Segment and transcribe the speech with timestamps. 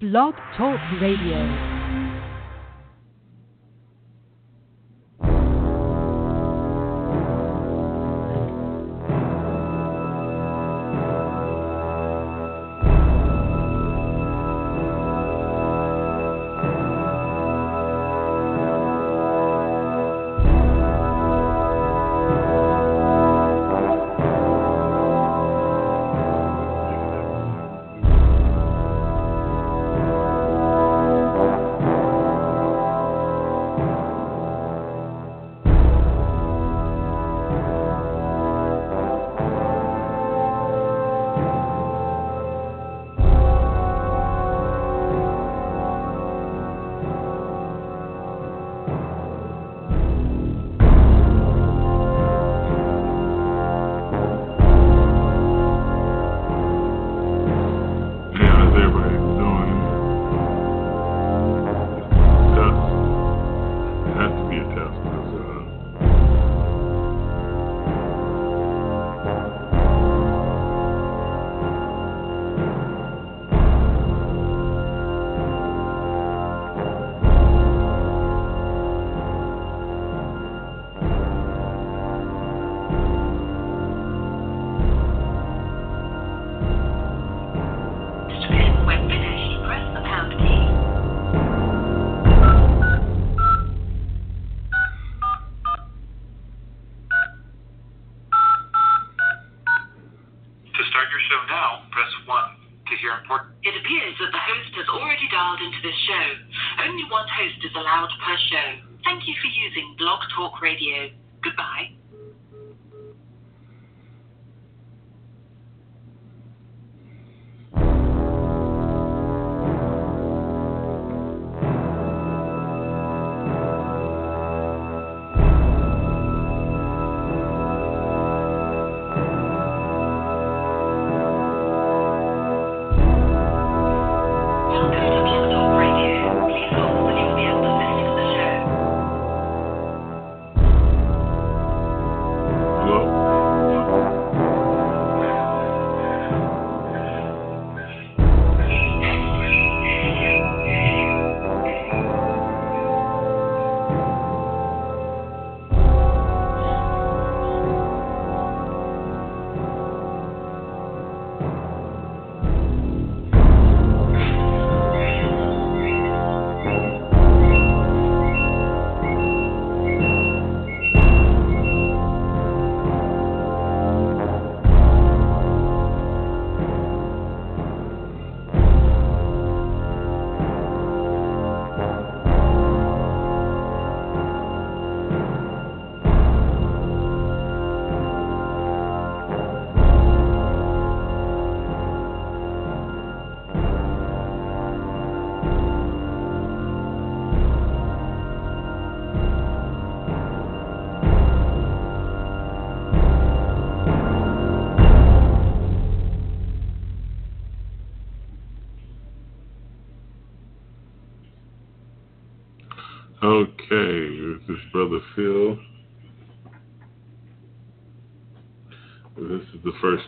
[0.00, 1.73] Blog Talk Radio.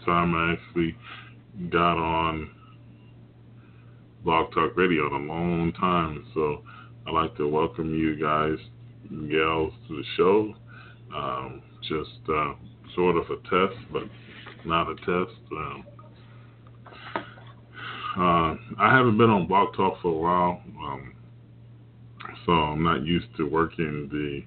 [0.06, 0.96] Time I actually
[1.70, 2.50] got on
[4.24, 6.62] Blog Talk Radio in a long time, so
[7.06, 8.56] I'd like to welcome you guys,
[9.30, 10.54] gals, to the show.
[11.14, 12.54] Um, just uh,
[12.94, 14.02] sort of a test, but
[14.64, 15.38] not a test.
[15.52, 15.84] Um,
[18.16, 20.62] uh, I haven't been on Blog Talk for a while.
[20.80, 21.14] Um,
[22.46, 24.42] so I'm not used to working the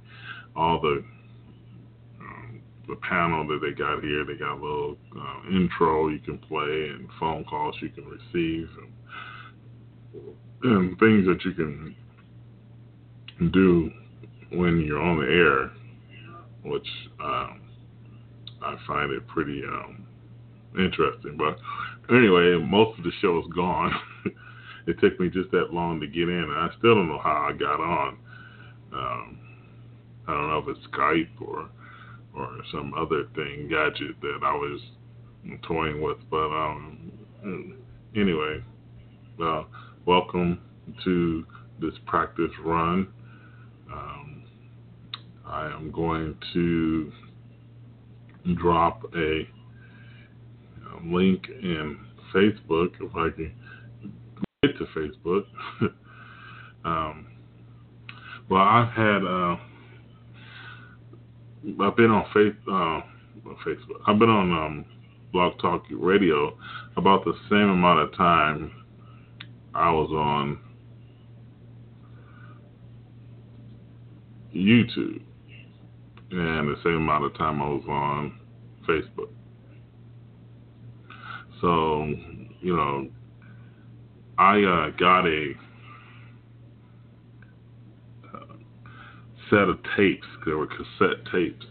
[0.55, 1.03] all the
[2.89, 4.25] the panel that they got here.
[4.25, 8.69] They got a little uh, intro you can play and phone calls you can receive
[10.13, 11.95] and, and things that you can
[13.51, 13.91] do
[14.51, 15.71] when you're on the air,
[16.63, 16.87] which
[17.23, 17.61] um,
[18.61, 20.05] I find it pretty um,
[20.77, 21.37] interesting.
[21.37, 21.57] But
[22.13, 23.93] anyway, most of the show is gone.
[24.87, 27.49] it took me just that long to get in, and I still don't know how
[27.49, 28.17] I got on.
[28.91, 29.39] Um,
[30.27, 31.69] I don't know if it's Skype or
[32.35, 34.81] or some other thing gadget that I was
[35.67, 37.11] toying with, but um,
[38.15, 38.63] anyway,
[39.43, 39.63] uh,
[40.05, 40.59] welcome
[41.03, 41.45] to
[41.79, 43.07] this practice run.
[43.91, 44.43] Um,
[45.45, 47.11] I am going to
[48.55, 49.47] drop a,
[50.87, 51.97] a link in
[52.33, 53.53] Facebook if I can
[54.63, 55.45] get to Facebook.
[56.85, 57.27] um,
[58.49, 59.55] well, I've had uh,
[61.81, 63.01] I've been on face, uh,
[63.65, 64.01] Facebook.
[64.07, 64.85] I've been on um,
[65.31, 66.57] Blog Talk Radio
[66.97, 68.71] about the same amount of time
[69.75, 70.59] I was on
[74.55, 75.21] YouTube,
[76.31, 78.39] and the same amount of time I was on
[78.87, 79.29] Facebook.
[81.61, 82.05] So,
[82.61, 83.09] you know,
[84.37, 85.51] I uh, got a
[88.33, 88.55] uh,
[89.49, 90.27] set of tapes.
[90.45, 91.65] They were cassette tapes,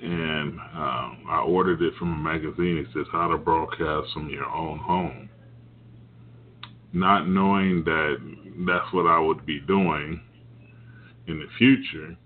[0.00, 2.78] and um, I ordered it from a magazine.
[2.78, 5.28] It says how to broadcast from your own home.
[6.92, 8.16] Not knowing that
[8.66, 10.20] that's what I would be doing
[11.26, 12.16] in the future,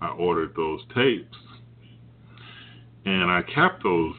[0.00, 1.36] I ordered those tapes,
[3.04, 4.14] and I kept those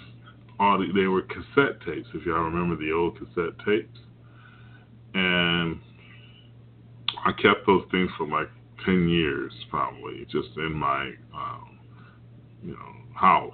[0.60, 0.94] audio.
[0.94, 4.00] They were cassette tapes, if y'all remember the old cassette tapes,
[5.14, 5.69] and
[7.30, 8.50] I kept those things for like
[8.86, 11.80] ten years, probably, just in my, um,
[12.64, 13.54] you know, house,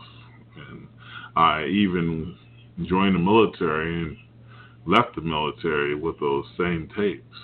[0.69, 0.87] and
[1.35, 2.37] I even
[2.83, 4.17] joined the military and
[4.85, 7.37] left the military with those same tapes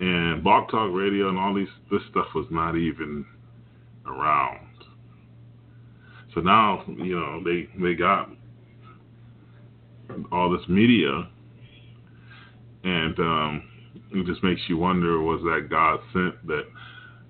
[0.00, 3.24] and Blog Talk Radio and all these this stuff was not even
[4.06, 4.66] around.
[6.34, 8.30] So now you know they they got
[10.30, 11.28] all this media,
[12.84, 13.68] and um,
[14.12, 16.66] it just makes you wonder: was that God sent that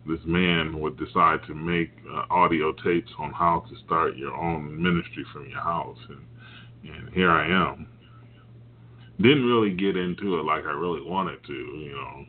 [0.07, 4.83] this man would decide to make uh, audio tapes on how to start your own
[4.83, 5.99] ministry from your house?
[6.09, 7.87] And and here I am.
[9.21, 12.25] Didn't really get into it like I really wanted to, you know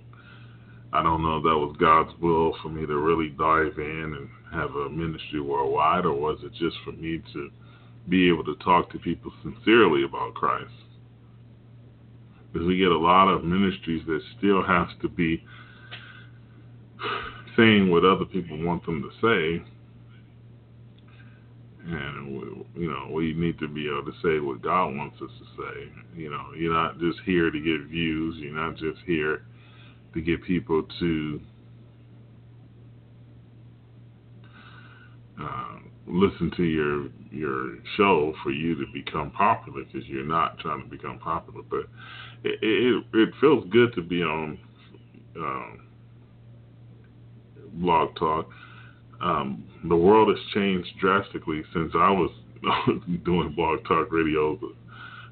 [0.91, 4.29] I don't know if that was God's will for me to really dive in and
[4.51, 7.51] have a ministry worldwide, or was it just for me to
[8.07, 10.71] be able to talk to people sincerely about Christ?
[12.51, 15.43] Because we get a lot of ministries that still have to be
[17.55, 19.63] saying what other people want them to say,
[21.85, 25.29] and we, you know we need to be able to say what God wants us
[25.39, 25.91] to say.
[26.15, 28.35] You know, you're not just here to get views.
[28.37, 29.43] You're not just here
[30.13, 31.41] to get people to
[35.41, 35.75] uh,
[36.07, 40.89] listen to your your show for you to become popular because you're not trying to
[40.89, 41.61] become popular.
[41.69, 41.85] But
[42.43, 44.57] it it, feels good to be on
[45.37, 45.87] um,
[47.73, 48.49] Blog Talk.
[49.21, 52.31] Um, the world has changed drastically since I was
[53.25, 54.59] doing Blog Talk radio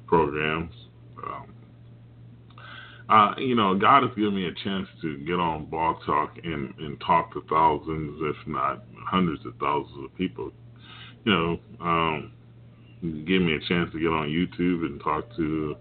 [0.06, 0.72] programs.
[1.24, 1.54] Um,
[3.08, 6.74] uh, you know, God has given me a chance to get on Blog Talk and,
[6.78, 10.52] and talk to thousands, if not hundreds of thousands of people.
[11.24, 12.32] You know, um,
[13.00, 15.76] give me a chance to get on YouTube and talk to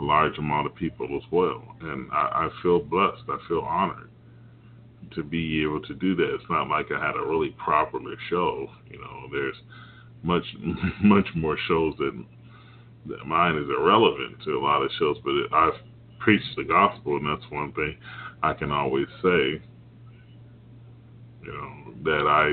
[0.00, 1.62] a large amount of people as well.
[1.82, 3.22] And I, I feel blessed.
[3.28, 4.10] I feel honored
[5.14, 6.34] to be able to do that.
[6.34, 8.68] It's not like I had a really popular show.
[8.90, 9.56] You know, there's
[10.22, 10.44] much
[11.02, 12.24] much more shows that,
[13.06, 15.74] that mine is irrelevant to a lot of shows, but it, I've
[16.20, 17.96] preach the gospel, and that's one thing
[18.42, 19.60] I can always say.
[21.42, 22.52] You know that I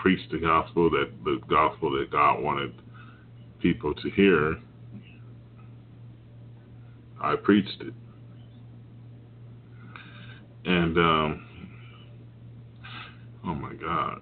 [0.00, 2.72] preach the gospel, that the gospel that God wanted
[3.60, 4.56] people to hear.
[7.22, 7.94] I preached it,
[10.64, 11.46] and um,
[13.46, 14.20] oh my God.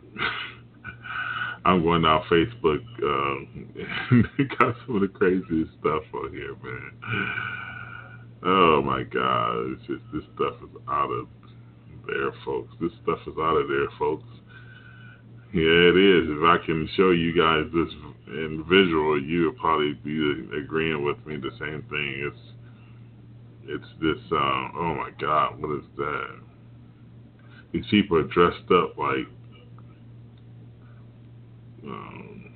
[1.64, 6.90] I'm going down Facebook uh, got some of the craziest stuff on here, man.
[8.42, 9.72] Oh my God!
[9.72, 11.28] It's just this stuff is out of
[12.06, 12.72] there, folks.
[12.80, 14.24] This stuff is out of there, folks.
[15.52, 16.30] Yeah, it is.
[16.30, 17.92] If I can show you guys this
[18.28, 20.16] in visual, you would probably be
[20.56, 21.36] agreeing with me.
[21.36, 22.32] The same thing.
[22.32, 22.49] It's
[23.64, 24.18] it's this.
[24.32, 25.60] Um, oh my God!
[25.60, 26.40] What is that?
[27.72, 29.26] These people are dressed up like
[31.84, 32.52] um,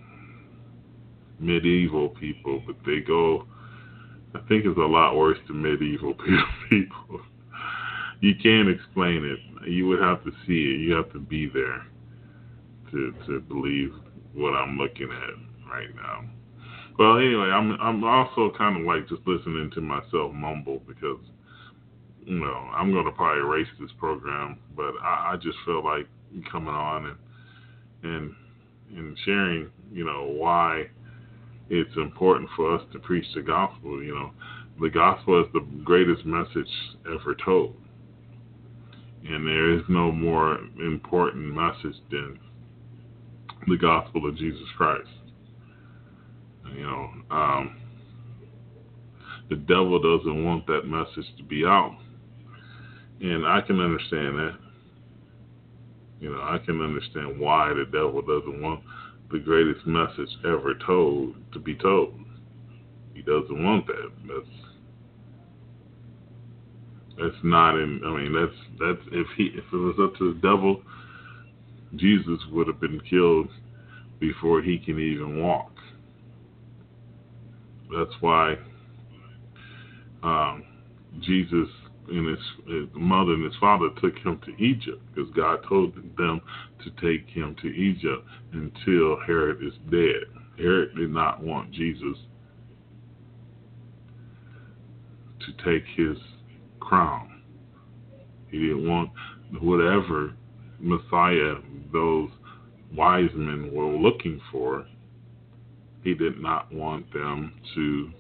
[1.39, 3.47] medieval people, but they go
[4.35, 6.15] I think it's a lot worse than medieval
[6.71, 7.21] people.
[8.21, 9.71] you can't explain it.
[9.71, 10.81] You would have to see it.
[10.81, 11.87] You have to be there
[12.91, 13.95] to to believe
[14.35, 16.25] what I'm looking at right now.
[16.99, 21.19] Well, anyway, I'm I'm also kind of like just listening to myself mumble because
[22.25, 26.07] you know I'm going to probably erase this program, but I, I just feel like
[26.51, 27.17] coming on and
[28.05, 28.35] and
[28.97, 30.85] and sharing, you know, why
[31.69, 34.03] it's important for us to preach the gospel.
[34.03, 34.31] You know,
[34.81, 36.71] the gospel is the greatest message
[37.07, 37.75] ever told.
[39.27, 42.39] And there is no more important message than
[43.67, 45.09] the gospel of Jesus Christ.
[46.75, 47.77] You know, um,
[49.49, 51.97] the devil doesn't want that message to be out.
[53.21, 54.59] And I can understand that.
[56.21, 58.83] You know, I can understand why the devil doesn't want
[59.31, 62.15] the greatest message ever told to be told.
[63.15, 64.11] He doesn't want that.
[64.27, 64.65] That's
[67.19, 68.01] that's not in.
[68.05, 70.83] I mean, that's that's if he if it was up to the devil,
[71.97, 73.49] Jesus would have been killed
[74.19, 75.74] before he can even walk.
[77.97, 78.57] That's why
[80.23, 80.65] um,
[81.21, 81.69] Jesus
[82.09, 86.41] and his, his, mother and his father took him to Egypt because God told them
[86.85, 90.25] to take him to Egypt until Herod is dead.
[90.59, 92.17] Herod did not want Jesus
[95.41, 96.17] to take his
[96.81, 97.43] crown.
[98.51, 99.11] He didn't want
[99.61, 100.35] whatever
[100.79, 101.55] Messiah
[101.93, 102.31] those
[102.95, 104.87] wise men were looking for.
[106.05, 108.11] He did not want them to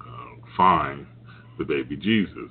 [0.00, 1.06] uh, find
[1.58, 2.50] the baby Jesus.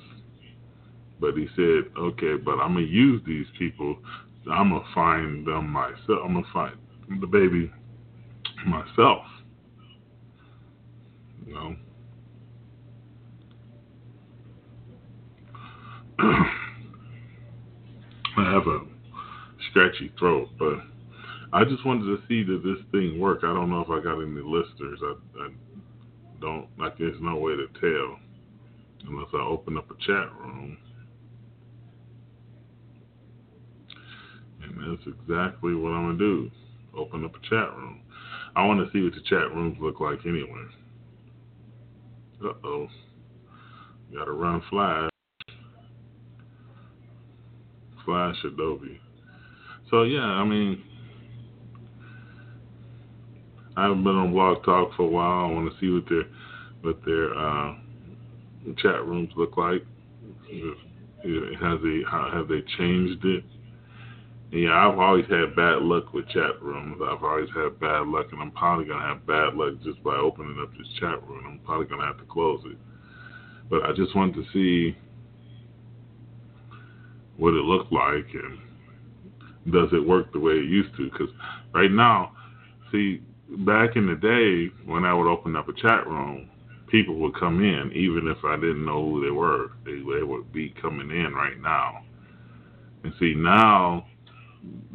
[1.20, 3.98] But he said, okay, but I'm going to use these people.
[4.52, 6.20] I'm going to find them myself.
[6.24, 6.78] I'm going to find
[7.22, 7.72] the baby
[8.68, 9.24] myself.
[11.48, 11.76] You know?
[18.38, 18.82] I have a
[19.70, 20.80] scratchy throat, but
[21.54, 23.42] I just wanted to see that this thing work.
[23.44, 25.00] I don't know if I got any listeners.
[25.04, 25.50] I, I
[26.42, 26.98] don't like.
[26.98, 28.18] There's no way to tell
[29.08, 30.78] unless I open up a chat room.
[34.64, 36.50] And that's exactly what I'm gonna do.
[36.98, 38.02] Open up a chat room.
[38.56, 40.66] I want to see what the chat rooms look like anyway.
[42.44, 42.88] Uh oh.
[44.12, 45.10] Got to run Flash.
[48.06, 49.00] Flash Adobe.
[49.90, 50.84] So yeah, I mean,
[53.76, 55.46] I haven't been on Blog Talk for a while.
[55.46, 56.26] I want to see what their
[56.82, 57.76] what their uh,
[58.78, 59.84] chat rooms look like.
[61.24, 63.44] Has they how have they changed it?
[64.52, 67.02] Yeah, I've always had bad luck with chat rooms.
[67.04, 70.60] I've always had bad luck, and I'm probably gonna have bad luck just by opening
[70.62, 71.44] up this chat room.
[71.48, 72.78] I'm probably gonna have to close it.
[73.70, 74.96] But I just wanted to see
[77.38, 81.10] what it looked like and does it work the way it used to?
[81.10, 81.30] Because
[81.74, 82.34] right now,
[82.92, 83.22] see,
[83.60, 86.50] back in the day when I would open up a chat room,
[86.90, 89.72] people would come in even if I didn't know who they were.
[89.86, 92.04] They, they would be coming in right now.
[93.04, 94.06] And see now,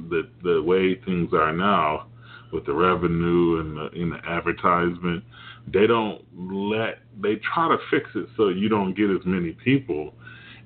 [0.08, 2.06] the the way things are now,
[2.52, 5.24] with the revenue and the, in the advertisement,
[5.72, 10.14] they don't let they try to fix it so you don't get as many people,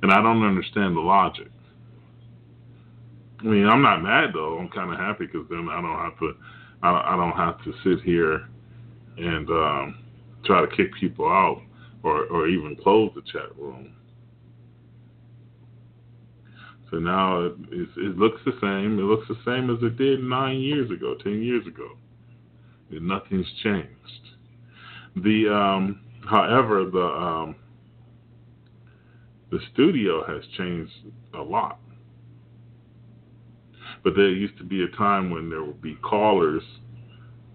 [0.03, 1.49] and I don't understand the logic.
[3.41, 4.59] I mean, I'm not mad though.
[4.59, 6.35] I'm kind of happy because then I don't have to,
[6.83, 8.49] I, I don't have to sit here
[9.17, 10.05] and um,
[10.45, 11.63] try to kick people out
[12.03, 13.95] or or even close the chat room.
[16.91, 18.99] So now it, it looks the same.
[18.99, 21.97] It looks the same as it did nine years ago, ten years ago.
[22.91, 23.89] And nothing's changed.
[25.17, 27.57] The um, however the um,
[29.51, 30.93] the studio has changed
[31.35, 31.79] a lot.
[34.05, 36.63] But there used to be a time when there would be callers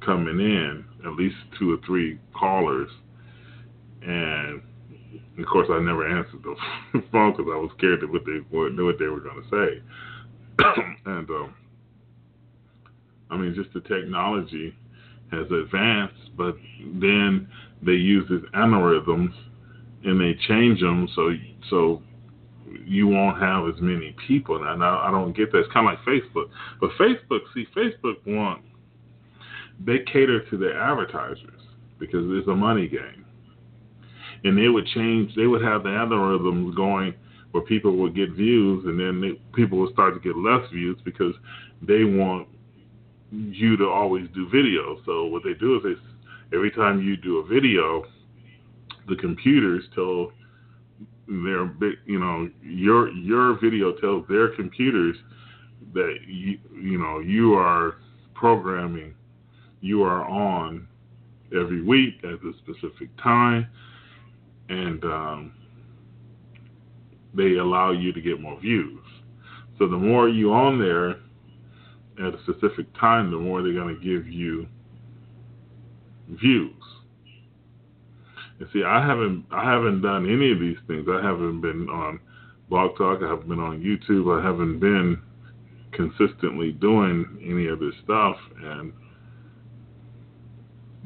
[0.06, 2.90] coming in, at least two or three callers,
[4.02, 4.62] and
[5.38, 6.56] of course I never answered the
[7.12, 9.82] phone because I was scared of what they knew what they were going to say.
[11.06, 11.54] and um,
[13.30, 14.74] I mean, just the technology
[15.32, 17.50] has advanced, but then
[17.82, 19.34] they use these algorithms
[20.04, 21.34] and they change them so
[21.70, 22.02] so
[22.86, 24.64] you won't have as many people.
[24.68, 25.60] And I, I don't get that.
[25.60, 26.50] It's kind of like Facebook.
[26.80, 28.62] But Facebook, see, Facebook want
[29.86, 31.62] they cater to their advertisers
[32.00, 33.26] because it's a money game.
[34.44, 35.36] And they would change.
[35.36, 37.14] They would have the algorithms going
[37.52, 40.98] where people would get views, and then they, people would start to get less views
[41.04, 41.34] because
[41.82, 42.48] they want
[43.32, 45.04] you to always do videos.
[45.06, 48.06] So what they do is they every time you do a video,
[49.08, 50.32] the computers tell
[51.28, 55.16] their big, you know, your your video tells their computers
[55.94, 57.96] that you you know you are
[58.34, 59.14] programming,
[59.82, 60.88] you are on
[61.54, 63.68] every week at a specific time,
[64.70, 65.54] and um,
[67.34, 69.00] they allow you to get more views.
[69.78, 71.12] So the more you on there
[72.26, 74.68] at a specific time, the more they're going to give you
[76.30, 76.74] views.
[78.60, 81.08] And see, I haven't I haven't done any of these things.
[81.10, 82.20] I haven't been on
[82.70, 83.20] Blog Talk.
[83.22, 84.28] I haven't been on YouTube.
[84.38, 85.22] I haven't been
[85.92, 88.38] consistently doing any of this stuff.
[88.64, 88.94] And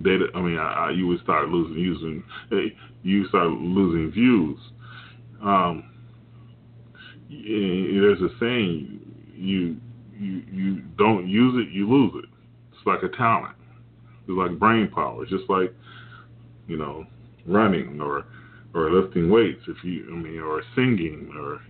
[0.04, 0.28] data.
[0.34, 2.24] I mean, I, I, you would start losing using
[3.04, 4.60] you start losing views.
[5.42, 5.90] Um,
[7.30, 9.00] there's a saying
[9.36, 9.78] you
[10.18, 12.30] you you don't use it, you lose it.
[12.74, 13.56] It's like a talent.
[14.28, 15.24] It's like brain power.
[15.24, 15.74] It's just like
[16.68, 17.06] you know
[17.46, 18.26] running or
[18.74, 19.62] or lifting weights.
[19.68, 21.62] If you I mean or singing or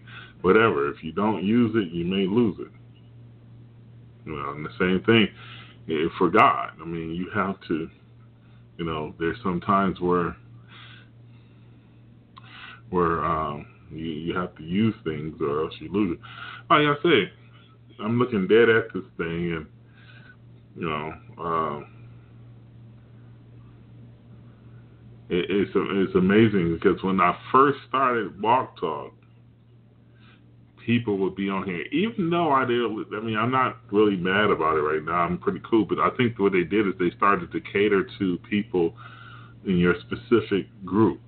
[0.41, 0.89] whatever.
[0.89, 2.71] If you don't use it, you may lose it.
[4.25, 5.27] You know, and the same thing
[6.17, 6.71] for God.
[6.81, 7.89] I mean, you have to
[8.81, 10.35] you know, there's some times where
[12.89, 16.19] where um, you, you have to use things or else you lose it.
[16.67, 17.31] Like I say,
[18.03, 19.65] I'm looking dead at this thing, and
[20.75, 22.00] you know, um,
[25.31, 29.13] it, it's it's amazing because when I first started Blog Talk,
[30.85, 32.83] people would be on here, even though I did.
[32.83, 35.13] I mean, I'm not really mad about it right now.
[35.13, 38.37] I'm pretty cool, but I think what they did is they started to cater to
[38.49, 38.93] people
[39.65, 41.21] in your specific group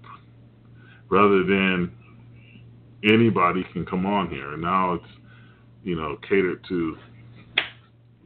[1.09, 1.91] rather than
[3.05, 4.53] anybody can come on here.
[4.53, 5.13] And now it's,
[5.83, 6.97] you know, catered to.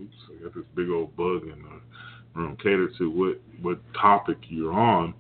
[0.01, 2.57] Oops, I got this big old bug in the room.
[2.57, 5.13] Catered to what what topic you're on,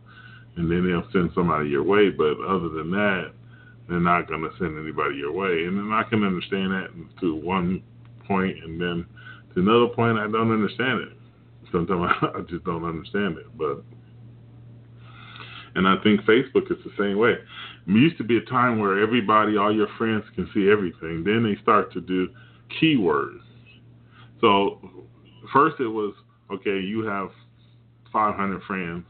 [0.57, 2.09] and then they'll send somebody your way.
[2.09, 3.31] But other than that,
[3.87, 5.65] they're not going to send anybody your way.
[5.65, 6.89] And then I can understand that
[7.21, 7.83] to one
[8.27, 9.05] point, and then
[9.53, 11.13] to another point, I don't understand it.
[11.71, 13.57] Sometimes I just don't understand it.
[13.57, 13.83] But
[15.75, 17.33] and I think Facebook is the same way.
[17.33, 21.23] It used to be a time where everybody, all your friends, can see everything.
[21.23, 22.29] Then they start to do
[22.81, 23.41] keywords.
[24.41, 24.79] So
[25.53, 26.13] first it was
[26.51, 27.29] okay, you have
[28.11, 29.05] 500 friends,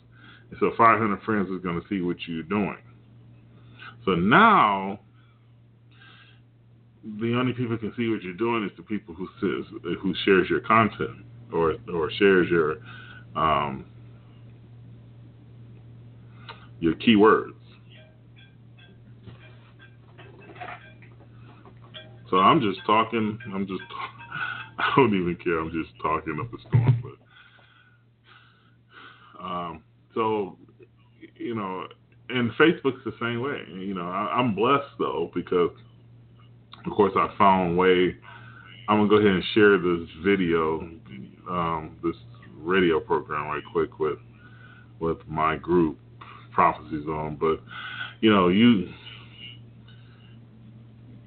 [0.60, 2.78] so 500 friends is going to see what you're doing.
[4.06, 5.00] So now,
[7.20, 9.66] the only people can see what you're doing is the people who says
[10.02, 12.78] who shares your content or or shares your
[13.36, 13.86] um,
[16.80, 17.54] your keywords.
[22.30, 23.40] So I'm just talking.
[23.54, 23.82] I'm just.
[24.80, 25.60] I don't even care.
[25.60, 27.04] I'm just talking up the storm.
[29.40, 29.84] But um,
[30.18, 30.58] so
[31.36, 31.88] you know,
[32.30, 33.62] and Facebook's the same way.
[33.70, 35.70] You know, I, am blessed though because,
[36.86, 38.16] of course, I found way.
[38.90, 40.80] I'm gonna go ahead and share this video,
[41.50, 42.16] um, this
[42.58, 44.18] radio program right quick with
[45.00, 46.00] with my group,
[46.52, 47.38] Prophecy Zone.
[47.40, 47.60] But
[48.22, 48.90] you know, you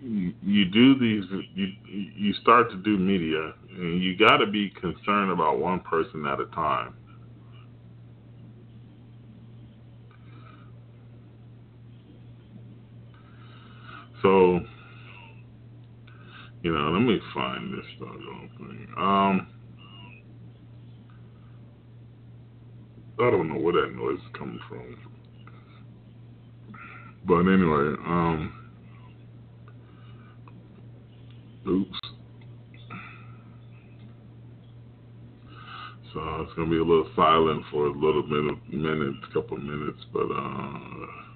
[0.03, 1.25] you do these,
[1.55, 6.27] you you start to do media, and you got to be concerned about one person
[6.27, 6.95] at a time
[14.23, 14.61] So,
[16.63, 18.87] you know, let me find this doggone thing.
[18.99, 19.47] Um,
[23.19, 24.97] I don't know where that noise is coming from.
[27.27, 28.53] But anyway, um,
[31.67, 32.01] oops.
[36.13, 40.27] So it's gonna be a little silent for a little minute, minute, couple minutes, but
[40.31, 41.30] uh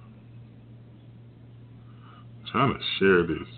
[2.55, 3.49] trying to share this.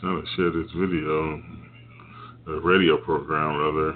[0.00, 1.40] Trying to share this video,
[2.48, 3.90] a radio program rather.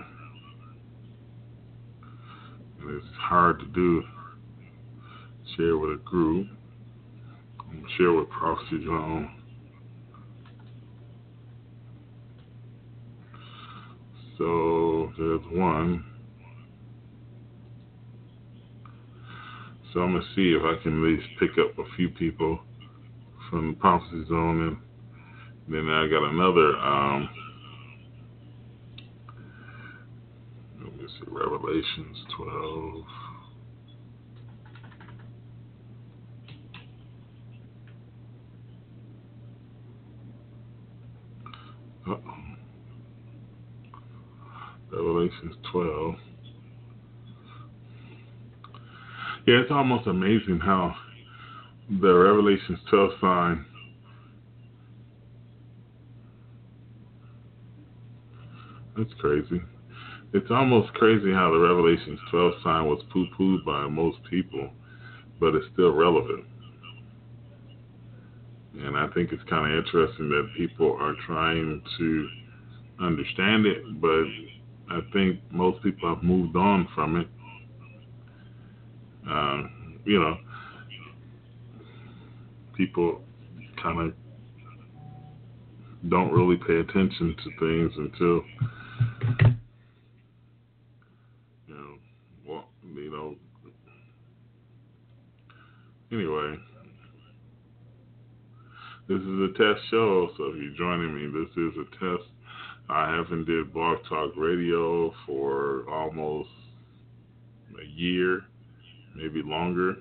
[2.80, 4.04] And it's hard to do.
[5.56, 6.46] Share with a group.
[7.96, 9.28] Share with Prophecy Zone.
[14.38, 16.04] So there's one.
[19.98, 22.60] So I'm gonna see if I can at least pick up a few people
[23.50, 24.78] from the prophecy zone,
[25.66, 26.76] and then I got another.
[26.76, 27.28] Um,
[30.84, 33.04] let me see, Revelations 12.
[42.06, 42.34] Uh-oh.
[44.92, 46.14] Revelations 12.
[49.48, 50.94] Yeah, it's almost amazing how
[52.02, 53.64] the Revelations 12 sign
[58.94, 59.62] That's crazy.
[60.34, 64.68] It's almost crazy how the Revelations 12 sign was poo pooed by most people,
[65.40, 66.44] but it's still relevant.
[68.74, 72.28] And I think it's kind of interesting that people are trying to
[73.00, 74.24] understand it, but
[74.94, 77.28] I think most people have moved on from it
[79.30, 79.62] uh,
[80.04, 80.36] you know,
[82.76, 83.20] people
[83.82, 84.14] kind of
[86.08, 88.42] don't really pay attention to things until
[91.66, 91.94] You know,
[92.46, 92.64] well,
[92.94, 93.34] you know.
[96.10, 96.58] Anyway,
[99.08, 102.30] this is a test show, so if you're joining me, this is a test.
[102.88, 106.48] I haven't did Blog Talk Radio for almost
[107.80, 108.40] a year,
[109.18, 109.96] maybe longer.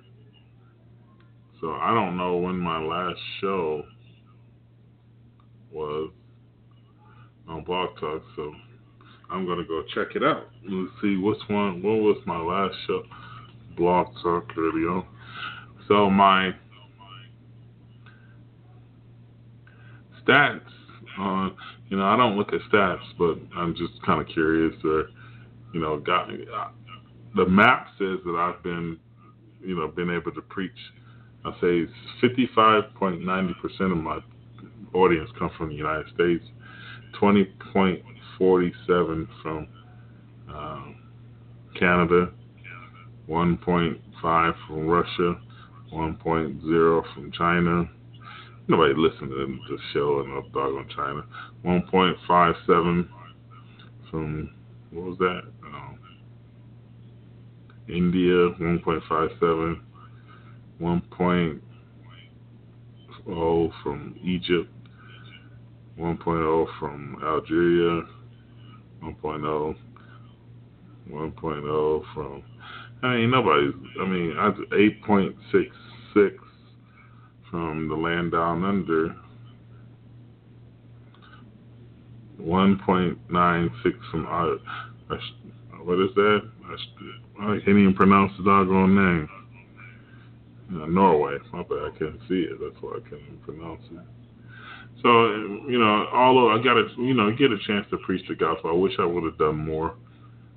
[1.59, 3.83] So I don't know when my last show
[5.71, 6.11] was
[7.47, 8.21] on Blog Talk.
[8.35, 8.53] So
[9.31, 10.49] I'm gonna go check it out.
[10.63, 11.81] Let's see what's one.
[11.81, 13.03] What was my last show?
[13.75, 15.05] Blog Talk Radio.
[15.87, 16.51] So my
[20.23, 20.61] stats.
[21.19, 21.49] Uh,
[21.89, 24.75] you know, I don't look at stats, but I'm just kind of curious.
[24.83, 25.09] Or,
[25.73, 26.29] you know, got
[27.35, 28.97] the map says that I've been,
[29.61, 30.71] you know, been able to preach.
[31.45, 31.85] I say
[32.21, 34.19] 55.90% of my
[34.93, 36.43] audience come from the United States,
[37.21, 39.67] 20.47 from
[40.53, 40.83] uh,
[41.79, 42.29] Canada,
[43.29, 45.39] 1.5 from Russia,
[45.93, 47.89] 1.0 from China.
[48.67, 50.41] Nobody listened to the show in no
[50.77, 51.23] on China.
[51.63, 53.07] 1.57
[54.11, 54.49] from
[54.91, 55.43] what was that?
[55.65, 55.86] Um,
[57.89, 59.81] India, 1.57.
[60.81, 64.71] 1.0 from Egypt,
[65.99, 68.03] 1.0 from Algeria,
[69.03, 69.75] 1.0,
[71.11, 72.43] 1.0 from.
[73.03, 73.73] I mean, nobody's.
[73.99, 76.37] I mean, 8.66
[77.49, 79.15] from the land down under.
[82.39, 84.57] 1.96 from uh,
[85.83, 86.41] what is that?
[87.39, 89.29] I can't even pronounce the doggone name.
[90.69, 91.37] Uh, Norway.
[91.53, 92.57] My bad, I can't see it.
[92.59, 93.99] That's why I can't pronounce it.
[95.01, 95.27] So,
[95.69, 98.71] you know, although I got to, you know, get a chance to preach the gospel,
[98.71, 99.95] I wish I would have done more.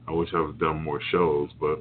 [0.09, 1.81] I wish I would have done more shows, but,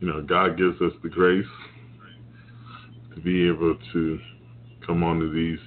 [0.00, 1.46] you know, God gives us the grace
[3.14, 4.18] to be able to
[4.84, 5.60] come onto these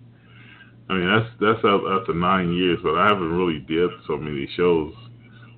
[0.88, 4.94] I mean, that's that's after nine years, but I haven't really did so many shows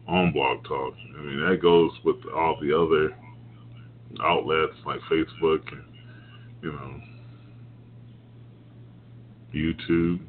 [0.07, 0.95] on Blog Talk.
[1.19, 3.17] I mean, that goes with all the other
[4.23, 5.85] outlets like Facebook and
[6.63, 7.01] you know
[9.55, 10.21] YouTube.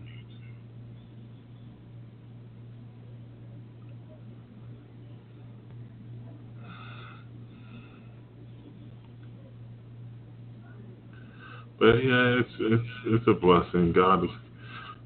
[11.88, 13.94] But yeah, it's it's it's a blessing.
[13.94, 14.30] God is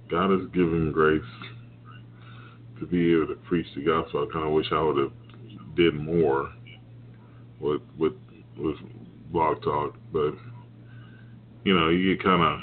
[0.09, 1.21] God is giving grace
[2.79, 4.27] to be able to preach the gospel.
[4.27, 5.11] I kind of wish I would have
[5.75, 6.51] did more
[7.59, 8.13] with with
[8.57, 8.77] with
[9.31, 10.33] Blog Talk, but
[11.65, 12.59] you know, you get kind of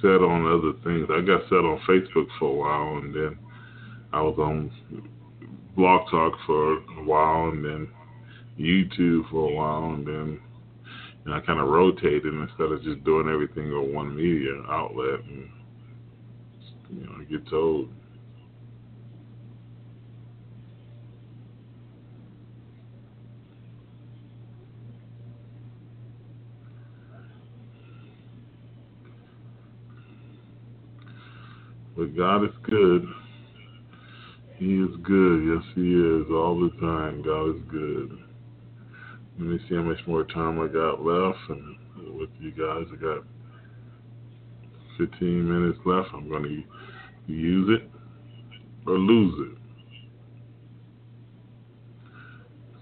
[0.00, 1.06] set on other things.
[1.08, 3.38] I got set on Facebook for a while, and then
[4.12, 4.72] I was on
[5.76, 7.88] Blog Talk for a while, and then
[8.58, 10.40] YouTube for a while, and then
[11.24, 15.48] and I kind of rotated instead of just doing everything on one media outlet and
[16.90, 17.88] you know I get told.
[31.96, 33.06] But God is good.
[34.56, 35.44] He is good.
[35.44, 36.26] Yes, He is.
[36.30, 37.22] All the time.
[37.22, 38.31] God is good.
[39.38, 41.38] Let me see how much more time I got left.
[41.48, 41.76] And
[42.18, 43.24] with you guys, I got
[44.98, 46.08] 15 minutes left.
[46.14, 47.90] I'm going to use it
[48.86, 49.58] or lose it.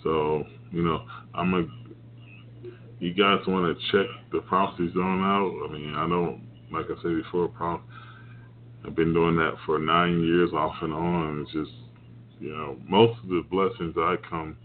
[0.02, 1.66] So, you know, I'm a.
[2.98, 5.68] You guys want to check the prophecy zone out?
[5.68, 7.50] I mean, I don't, like I said before,
[8.86, 11.40] I've been doing that for nine years off and on.
[11.40, 11.70] It's just,
[12.40, 14.56] you know, most of the blessings I come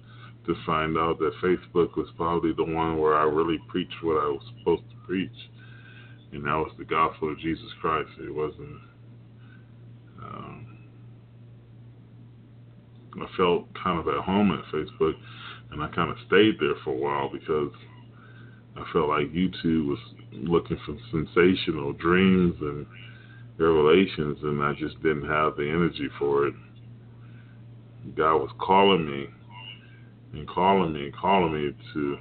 [0.47, 4.27] to find out that Facebook was probably the one where I really preached what I
[4.27, 5.49] was supposed to preach,
[6.31, 8.09] and that was the gospel of Jesus Christ.
[8.19, 8.79] It wasn't.
[10.23, 10.77] Um,
[13.21, 15.13] I felt kind of at home at Facebook,
[15.71, 17.71] and I kind of stayed there for a while because
[18.75, 19.99] I felt like YouTube was
[20.33, 22.85] looking for sensational dreams and
[23.57, 26.55] revelations, and I just didn't have the energy for it.
[28.15, 29.27] God was calling me
[30.37, 32.17] and calling me and calling me to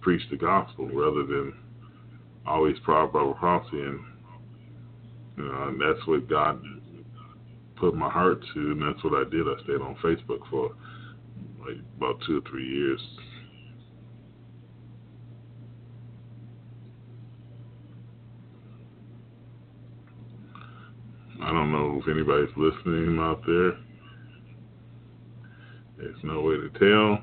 [0.00, 1.52] preach the gospel rather than
[2.46, 4.00] always proud Bible prophecy, and
[5.36, 6.62] you know, and that's what God
[7.76, 9.46] put my heart to, and that's what I did.
[9.46, 10.70] I stayed on Facebook for
[11.60, 13.00] like about two or three years.
[21.42, 23.72] I don't know if anybody's listening out there.
[25.98, 27.22] There's no way to tell.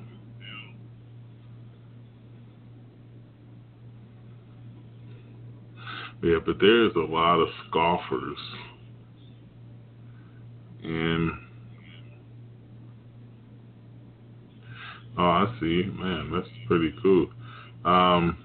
[6.23, 8.37] Yeah, but there's a lot of scoffers.
[10.83, 11.31] And
[15.17, 15.83] oh, I see.
[15.83, 17.27] Man, that's pretty cool.
[17.83, 18.37] Um,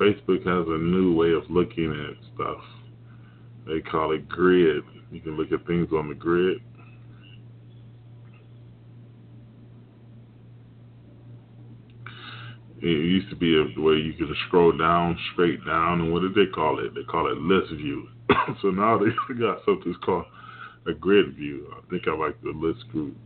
[0.00, 2.64] Facebook has a new way of looking at stuff.
[3.66, 4.84] They call it grid.
[5.10, 6.58] You can look at things on the grid.
[12.82, 16.34] It used to be a way you could scroll down, straight down, and what did
[16.34, 16.94] they call it?
[16.94, 18.08] They call it list view.
[18.62, 19.06] so now they
[19.40, 20.26] got something called
[20.86, 21.72] a grid view.
[21.72, 23.16] I think I like the list group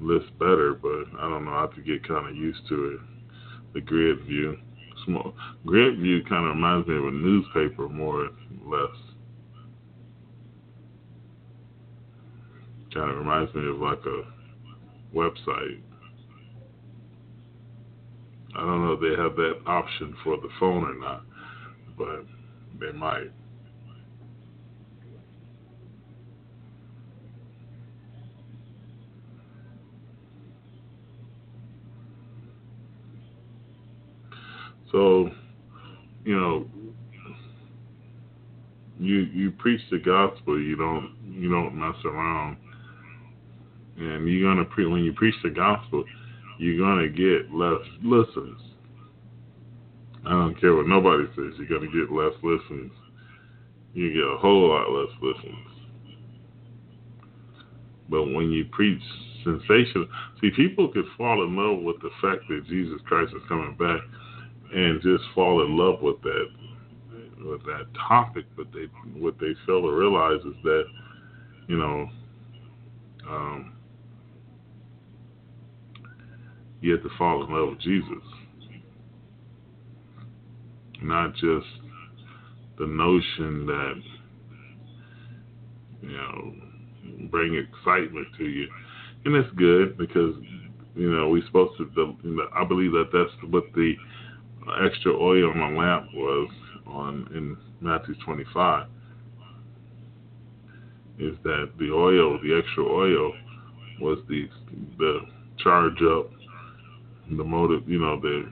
[0.00, 1.52] list better, but I don't know.
[1.52, 3.00] I have to get kind of used to it.
[3.74, 4.58] The grid view,
[5.06, 8.30] small grid view, kind of reminds me of a newspaper more or
[8.66, 8.96] less.
[12.92, 15.80] Kind of reminds me of like a website.
[18.54, 21.22] I don't know if they have that option for the phone or not,
[21.96, 22.24] but
[22.78, 23.30] they might.
[34.90, 35.30] So,
[36.24, 36.66] you know,
[39.00, 40.60] you you preach the gospel.
[40.60, 42.58] You don't you don't mess around,
[43.96, 46.04] and you're gonna pre when you preach the gospel
[46.62, 48.60] you're gonna get less listens.
[50.24, 51.58] I don't care what nobody says.
[51.58, 52.92] You're gonna get less listens.
[53.94, 55.66] You get a whole lot less listens.
[58.08, 59.02] But when you preach
[59.42, 60.06] sensational,
[60.40, 64.00] see, people could fall in love with the fact that Jesus Christ is coming back,
[64.72, 66.46] and just fall in love with that
[67.44, 68.44] with that topic.
[68.56, 68.86] But they
[69.18, 70.84] what they fail to realize is that
[71.66, 72.08] you know.
[73.28, 73.72] Um,
[76.82, 78.22] you have to fall in love with Jesus.
[81.00, 81.66] Not just
[82.78, 84.02] the notion that,
[86.02, 86.54] you know,
[87.30, 88.68] bring excitement to you.
[89.24, 90.34] And it's good because,
[90.94, 93.94] you know, we're supposed to, the, I believe that that's what the
[94.84, 96.50] extra oil on my lamp was
[96.86, 98.86] on in Matthew 25
[101.18, 103.32] is that the oil, the extra oil,
[104.00, 104.48] was the
[104.98, 105.20] the
[105.58, 106.30] charge up
[107.30, 108.44] the motive, you know, the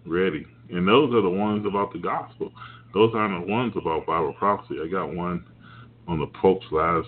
[0.05, 0.45] ready.
[0.69, 2.51] And those are the ones about the gospel.
[2.93, 4.75] those aren't the ones about Bible prophecy.
[4.83, 5.43] I got one
[6.07, 7.07] on the Pope's last,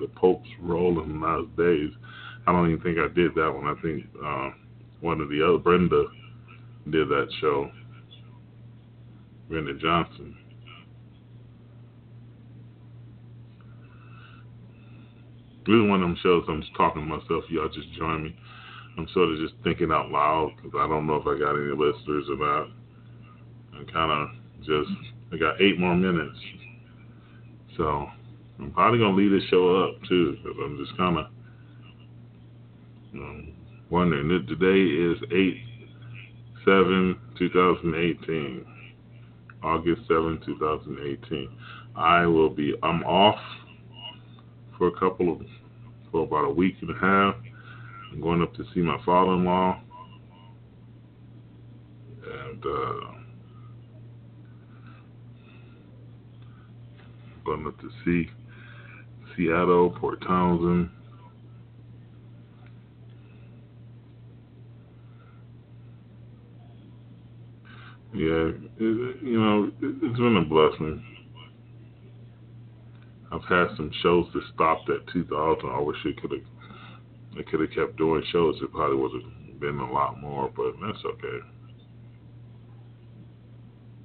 [0.00, 1.90] the Pope's role in the last days.
[2.46, 3.66] I don't even think I did that one.
[3.66, 4.50] I think uh,
[5.00, 6.06] one of the other Brenda
[6.90, 7.70] did that show.
[9.48, 10.36] Brenda Johnson.
[15.66, 17.44] This is one of them shows I'm just talking to myself.
[17.48, 18.36] Y'all just join me.
[18.96, 21.72] I'm sort of just thinking out loud because I don't know if I got any
[21.72, 22.68] listeners or not.
[23.74, 24.28] I'm kind of
[24.60, 24.90] just,
[25.32, 26.38] I got eight more minutes.
[27.76, 28.06] So
[28.60, 31.26] I'm probably going to leave this show up too because I'm just kind of
[33.14, 33.52] um,
[33.90, 34.28] wondering.
[34.46, 35.74] Today is 8
[36.64, 38.64] 7 2018.
[39.62, 41.48] August 7 2018.
[41.96, 43.38] I will be, I'm off
[44.76, 45.40] for a couple of,
[46.12, 47.34] for about a week and a half.
[48.14, 49.80] I'm going up to see my father-in-law,
[52.30, 53.14] and uh,
[57.44, 58.28] going up to see
[59.36, 60.90] Seattle, Port Townsend.
[68.14, 71.04] Yeah, it, you know, it, it's been a blessing.
[73.32, 75.68] I've had some shows that stopped at 2000.
[75.68, 76.53] I wish it could have
[77.36, 78.56] they could have kept doing shows.
[78.62, 81.38] It probably would have been a lot more, but that's okay.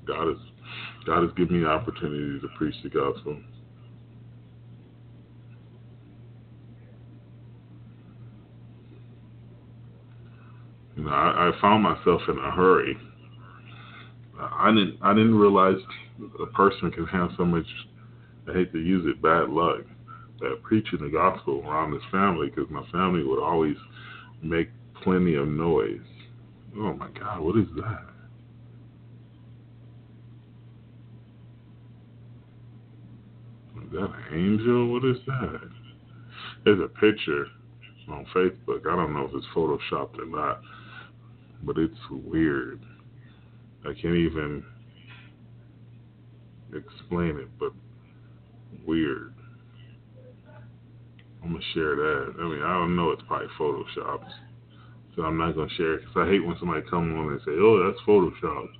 [0.05, 0.37] God has
[1.05, 3.37] God has given me the opportunity to preach the gospel.
[10.95, 12.97] You know, I, I found myself in a hurry.
[14.39, 15.77] I didn't I didn't realize
[16.41, 17.65] a person can have so much
[18.49, 19.81] I hate to use it, bad luck,
[20.63, 23.75] preaching the gospel around his family because my family would always
[24.41, 24.69] make
[25.03, 25.99] plenty of noise.
[26.77, 28.05] Oh my God, what is that?
[33.83, 34.93] Is that an angel?
[34.93, 35.69] What is that?
[36.63, 37.47] There's a picture
[38.07, 38.81] on Facebook.
[38.81, 40.61] I don't know if it's photoshopped or not,
[41.63, 42.81] but it's weird.
[43.83, 44.63] I can't even
[46.73, 47.71] explain it, but
[48.85, 49.33] weird.
[51.43, 52.35] I'm gonna share that.
[52.39, 53.11] I mean, I don't know.
[53.11, 54.29] It's probably photoshopped,
[55.15, 57.51] so I'm not gonna share it because I hate when somebody comes on and say,
[57.51, 58.75] "Oh, that's photoshopped."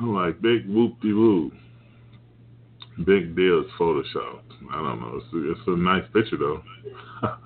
[0.00, 1.50] I'm like, big whoop de woo.
[3.04, 3.62] Big deal.
[3.62, 4.52] It's photoshopped.
[4.70, 5.20] I don't know.
[5.22, 6.62] It's a, it's a nice picture though.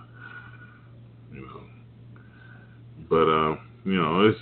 [1.33, 1.63] you know,
[3.09, 4.39] but uh, you know, it's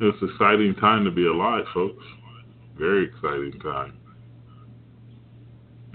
[0.00, 2.04] it's exciting time to be alive, folks.
[2.78, 3.98] Very exciting time.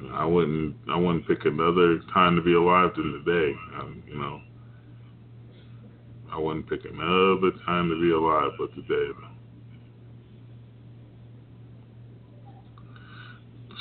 [0.10, 3.54] I wouldn't I wouldn't pick another time to be alive than today.
[3.80, 4.42] Um, you know,
[6.32, 9.12] I wouldn't pick another time to be alive but today.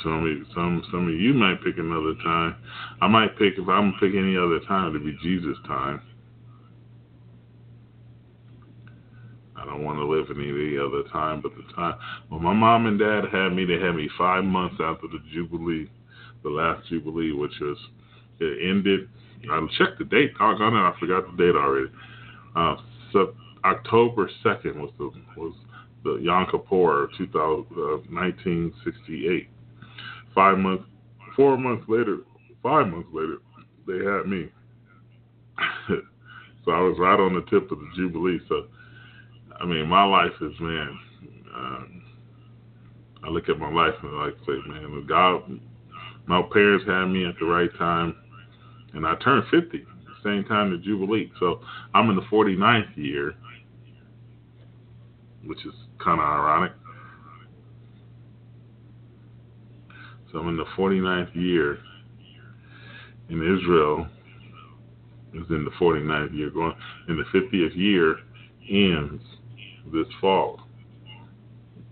[0.03, 2.55] Some of some some of you might pick another time.
[3.01, 6.01] I might pick if I'm pick any other time to be Jesus time.
[9.55, 11.95] I don't want to live any other time but the time
[12.29, 13.65] when my mom and dad had me.
[13.65, 15.89] They had me five months after the Jubilee
[16.43, 17.77] the last Jubilee, which was
[18.39, 19.09] it ended.
[19.51, 20.37] I checked the date.
[20.37, 21.91] Doggone it, I forgot the date already.
[22.55, 22.75] Uh,
[23.11, 25.53] so October second was the was
[26.03, 29.49] the Yom Kippur, 2000, uh, 1968.
[30.33, 30.83] Five months,
[31.35, 32.19] four months later,
[32.63, 33.37] five months later,
[33.85, 34.49] they had me.
[36.65, 38.39] so I was right on the tip of the Jubilee.
[38.49, 38.67] So,
[39.59, 40.99] I mean, my life is man.
[41.55, 41.83] Uh,
[43.23, 45.43] I look at my life and I like say, man, God
[46.27, 48.15] my parents had me at the right time,
[48.93, 49.85] and I turned 50 the
[50.23, 51.31] same time the Jubilee.
[51.39, 51.61] So
[51.93, 53.35] I'm in the 49th year,
[55.45, 56.71] which is kind of ironic.
[60.31, 61.79] So I'm in the 49th year,
[63.29, 64.07] in Israel
[65.33, 66.73] is in the 49th year, going,
[67.07, 68.17] and the 50th year
[68.69, 69.23] ends
[69.93, 70.59] this fall.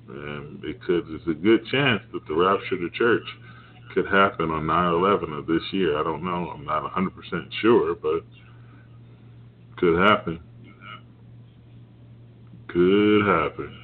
[0.09, 3.23] And it could, there's a good chance that the rapture of the church
[3.93, 5.97] could happen on 9/11 of this year.
[5.97, 6.51] I don't know.
[6.53, 8.23] I'm not 100% sure, but
[9.77, 10.39] could happen.
[12.67, 13.75] Could happen.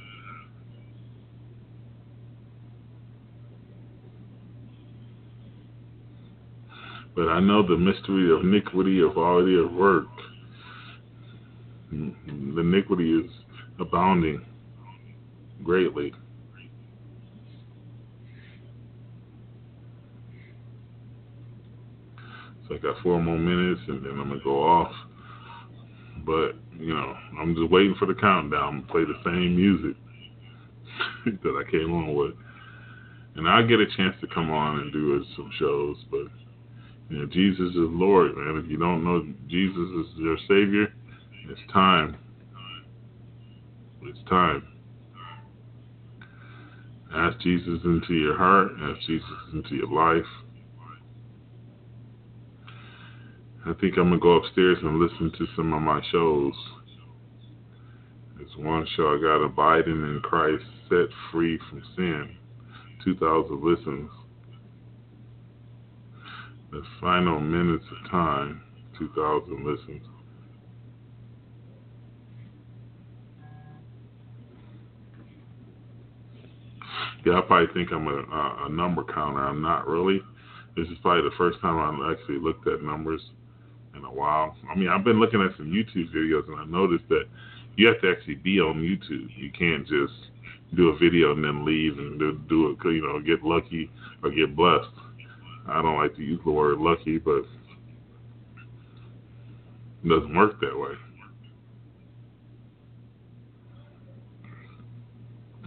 [7.14, 10.06] But I know the mystery of iniquity of all their work.
[11.92, 12.54] Mm-hmm.
[12.54, 13.30] The iniquity is
[13.80, 14.44] abounding
[15.64, 16.12] greatly.
[22.68, 24.92] So I got four more minutes and then I'm gonna go off.
[26.24, 28.86] But, you know, I'm just waiting for the countdown.
[28.90, 29.96] Play the same music.
[31.42, 32.34] that I came on with.
[33.36, 36.26] And I get a chance to come on and do some shows, but
[37.10, 38.62] you know, Jesus is Lord, man.
[38.64, 40.92] If you don't know Jesus is your Savior,
[41.48, 42.16] it's time.
[44.02, 44.66] It's time.
[47.14, 48.68] Ask Jesus into your heart.
[48.80, 50.26] Ask Jesus into your life.
[53.66, 56.54] I think I'm gonna go upstairs and listen to some of my shows.
[58.36, 62.36] There's one show I got Abiding in Christ, Set Free from Sin.
[63.02, 64.10] 2,000 listens.
[66.70, 68.62] The final minutes of time,
[69.00, 70.02] 2,000 listens.
[77.24, 79.40] Yeah, I probably think I'm a, a, number counter.
[79.40, 80.20] I'm not really.
[80.76, 83.20] This is probably the first time I've actually looked at numbers
[84.06, 84.56] a while.
[84.70, 87.24] I mean, I've been looking at some YouTube videos and I noticed that
[87.76, 89.28] you have to actually be on YouTube.
[89.36, 90.14] You can't just
[90.74, 93.90] do a video and then leave and do, do it, you know, get lucky
[94.22, 94.88] or get blessed.
[95.68, 97.44] I don't like to use the word lucky, but
[100.04, 100.94] it doesn't work that way.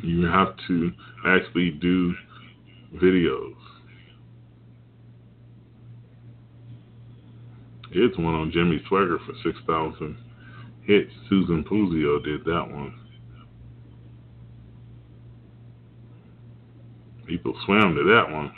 [0.01, 0.91] You have to
[1.25, 2.13] actually do
[2.95, 3.58] videos.
[7.91, 10.17] It's one on Jimmy Swaggart for 6,000
[10.83, 11.11] hits.
[11.29, 12.93] Susan Puzio did that one.
[17.25, 18.51] People swam to that one.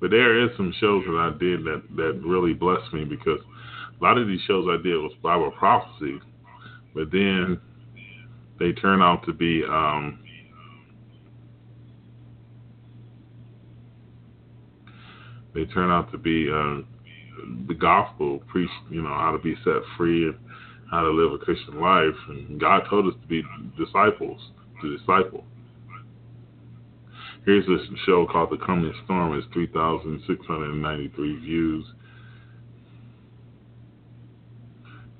[0.00, 3.40] But there is some shows that I did that, that really blessed me because
[3.98, 6.20] a lot of these shows I did was Bible prophecy,
[6.94, 7.60] but then
[8.58, 10.18] they turn out to be um,
[15.54, 16.82] they turn out to be uh,
[17.68, 20.36] the gospel, preach you know how to be set free and
[20.90, 23.42] how to live a Christian life, and God told us to be
[23.76, 24.40] disciples,
[24.80, 25.44] to disciple.
[27.44, 29.36] Here's a show called The Coming Storm.
[29.36, 31.84] It's 3,693 views.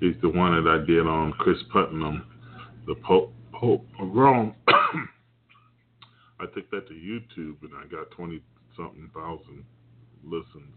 [0.00, 2.24] It's the one that I did on Cris Putnam,
[2.86, 4.54] the Pope, Pope of Rome.
[4.68, 8.40] I took that to YouTube and I got 20
[8.76, 9.64] something thousand
[10.24, 10.74] listens.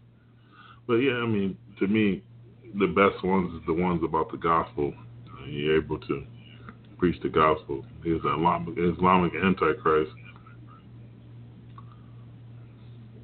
[0.88, 2.24] But yeah, I mean, to me,
[2.80, 4.92] the best ones is the ones about the gospel.
[5.46, 6.24] You're able to
[6.98, 7.84] preach the gospel.
[8.02, 10.10] He's an Islamic Antichrist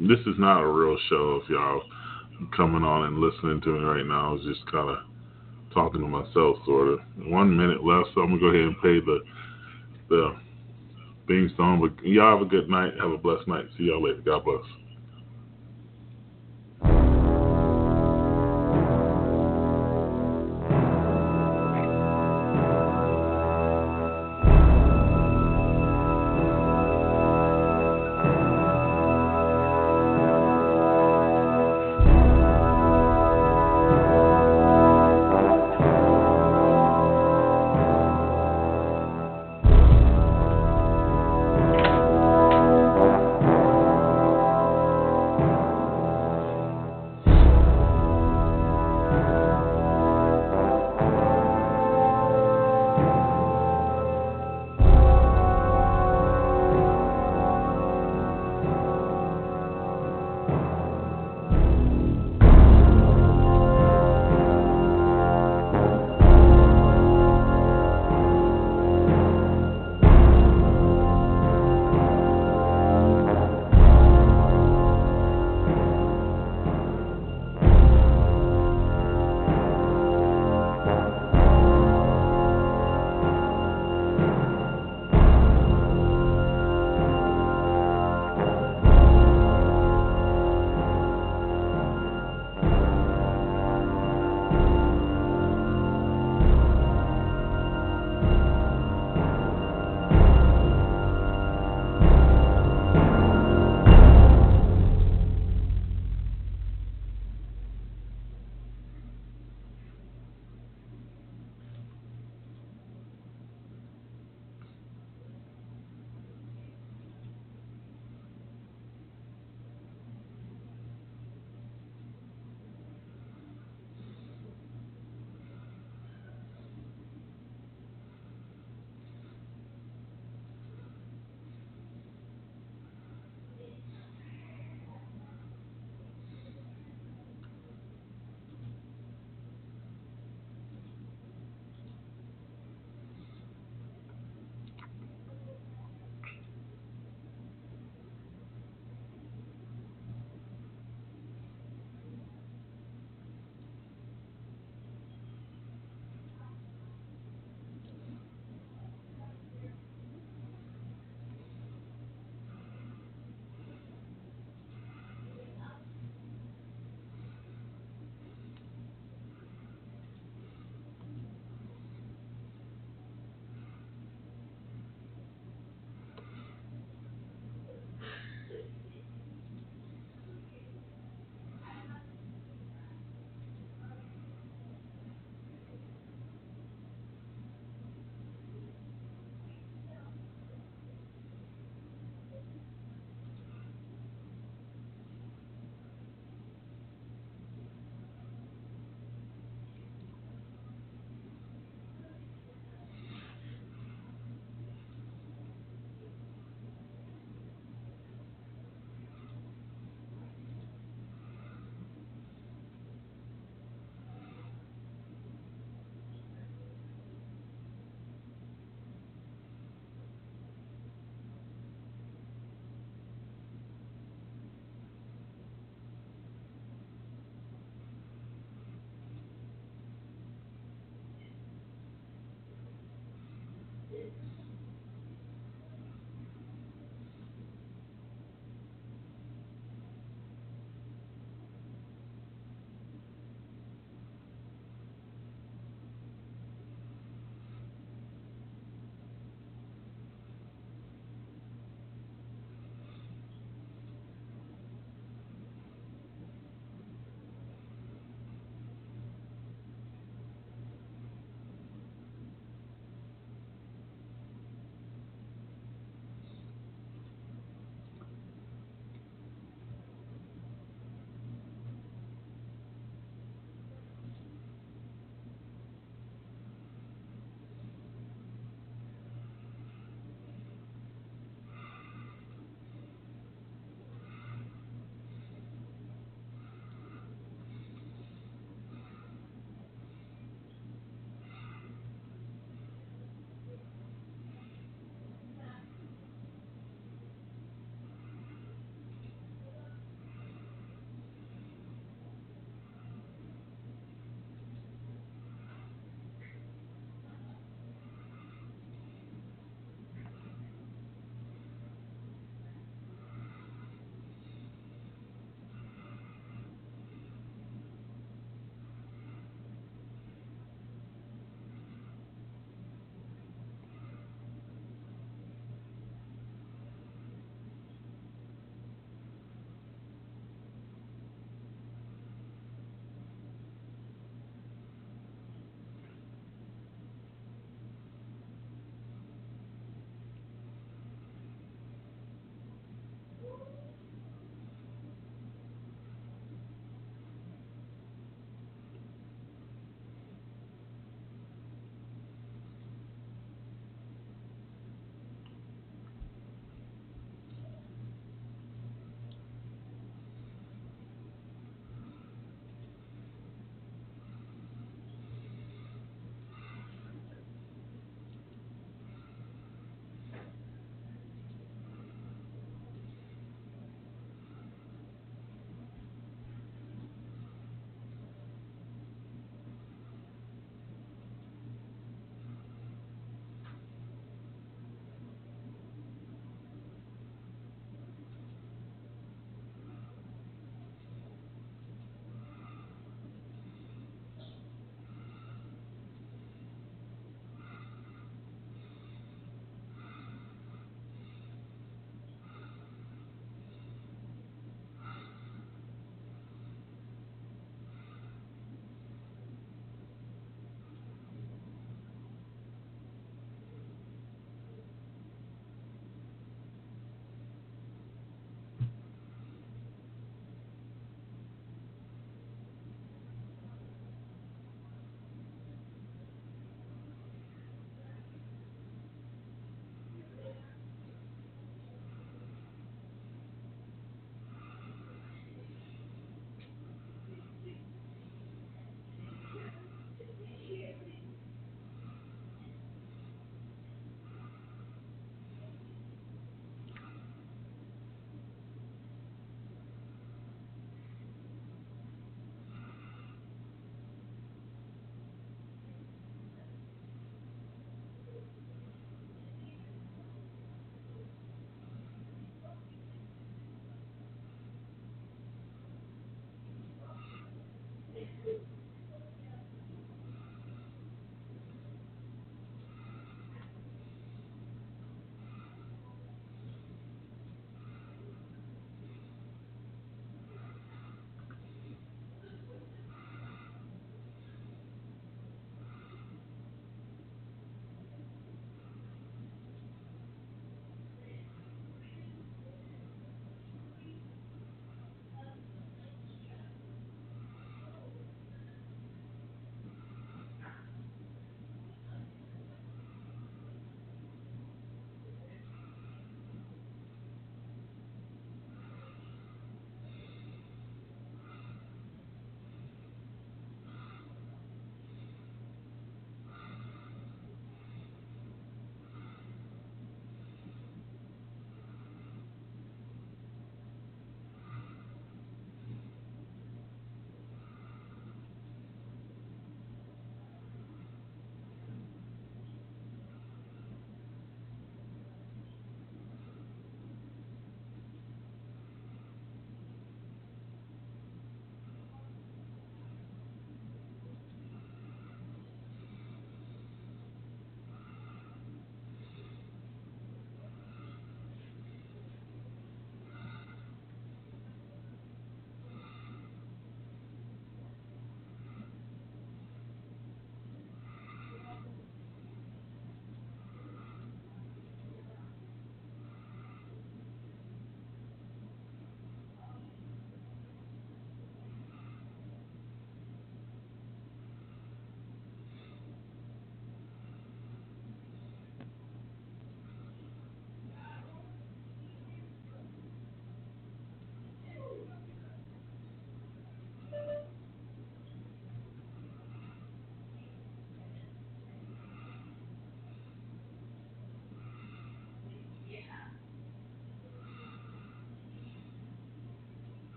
[0.00, 1.82] this is not a real show if y'all
[2.56, 4.30] coming on and listening to me right now.
[4.30, 4.98] I was just kind of
[5.74, 7.00] talking to myself, sort of.
[7.26, 9.20] One minute left, so I'm gonna go ahead and play the
[10.08, 10.36] the
[11.28, 11.80] theme song.
[11.80, 12.94] But y'all have a good night.
[12.98, 13.66] Have a blessed night.
[13.76, 14.22] See y'all later.
[14.24, 14.79] God bless.